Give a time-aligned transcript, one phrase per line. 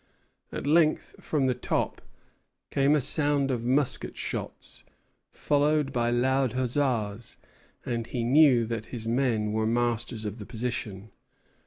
[0.51, 2.01] At length from the top
[2.71, 4.83] came a sound of musket shots,
[5.31, 7.37] followed by loud huzzas,
[7.85, 11.11] and he knew that his men were masters of the position.